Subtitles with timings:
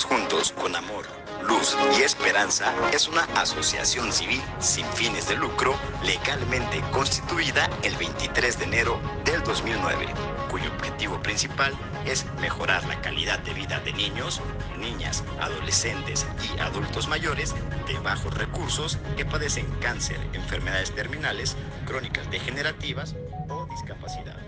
[0.00, 1.04] Juntos con Amor,
[1.46, 8.58] Luz y Esperanza es una asociación civil sin fines de lucro legalmente constituida el 23
[8.58, 10.06] de enero del 2009,
[10.50, 11.74] cuyo objetivo principal
[12.06, 14.40] es mejorar la calidad de vida de niños,
[14.78, 17.54] niñas, adolescentes y adultos mayores
[17.86, 21.54] de bajos recursos que padecen cáncer, enfermedades terminales,
[21.84, 23.14] crónicas degenerativas
[23.50, 24.38] o discapacidad.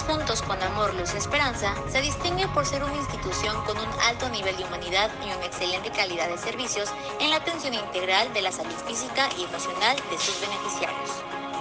[0.00, 4.28] Juntos con Amor, Luz y Esperanza se distingue por ser una institución con un alto
[4.30, 6.88] nivel de humanidad y una excelente calidad de servicios
[7.20, 11.51] en la atención integral de la salud física y emocional de sus beneficiarios.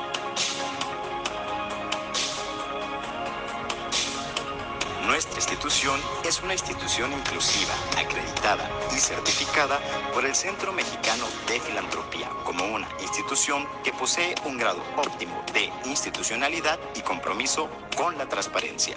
[5.12, 8.66] Nuestra institución es una institución inclusiva, acreditada
[8.96, 9.78] y certificada
[10.14, 15.70] por el Centro Mexicano de Filantropía como una institución que posee un grado óptimo de
[15.84, 18.96] institucionalidad y compromiso con la transparencia.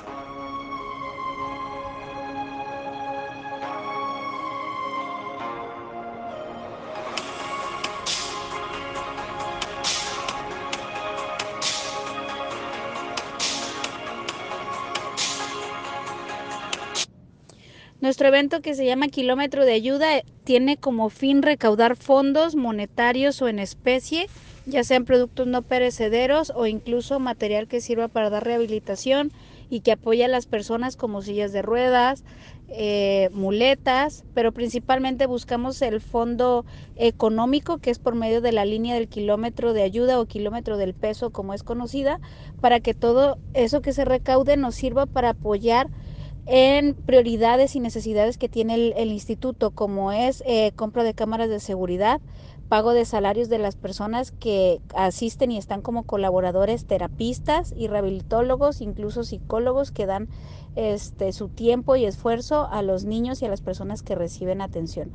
[18.05, 23.41] Nuestro evento que se llama Kilómetro de Ayuda eh, tiene como fin recaudar fondos monetarios
[23.41, 24.28] o en especie,
[24.66, 29.33] ya sean productos no perecederos o incluso material que sirva para dar rehabilitación
[29.70, 32.24] y que apoye a las personas como sillas de ruedas,
[32.69, 38.96] eh, muletas, pero principalmente buscamos el fondo económico que es por medio de la línea
[38.96, 42.20] del kilómetro de ayuda o kilómetro del peso como es conocida,
[42.61, 45.89] para que todo eso que se recaude nos sirva para apoyar
[46.46, 51.60] en prioridades y necesidades que tiene el, instituto, como es eh, compra de cámaras de
[51.60, 52.20] seguridad,
[52.68, 58.80] pago de salarios de las personas que asisten y están como colaboradores terapistas y rehabilitólogos,
[58.80, 60.28] incluso psicólogos que dan
[60.74, 65.12] este, su tiempo y esfuerzo a los niños y a las personas que reciben atención.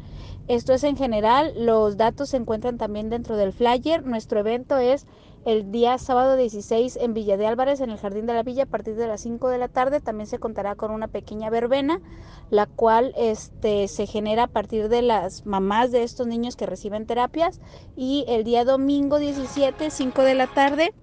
[0.47, 4.05] Esto es en general, los datos se encuentran también dentro del flyer.
[4.05, 5.05] Nuestro evento es
[5.45, 8.67] el día sábado 16 en Villa de Álvarez, en el Jardín de la Villa, a
[8.67, 10.01] partir de las 5 de la tarde.
[10.01, 12.01] También se contará con una pequeña verbena,
[12.49, 17.05] la cual este, se genera a partir de las mamás de estos niños que reciben
[17.05, 17.59] terapias.
[17.95, 20.93] Y el día domingo 17, 5 de la tarde,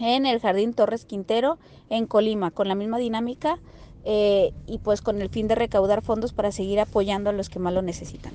[0.00, 1.58] en el Jardín Torres Quintero,
[1.90, 3.58] en Colima, con la misma dinámica
[4.04, 7.58] eh, y pues con el fin de recaudar fondos para seguir apoyando a los que
[7.58, 8.32] más lo necesitan.